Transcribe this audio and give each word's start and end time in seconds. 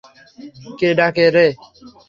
কে 0.79 0.89
ডাকে 0.99 1.25
রে? 1.35 1.47